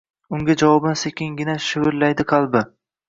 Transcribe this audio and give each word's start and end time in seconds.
unga 0.35 0.53
javoban 0.61 0.97
sekingina 1.01 1.57
shivirlaydi 1.67 2.27
qalbi 2.33 2.65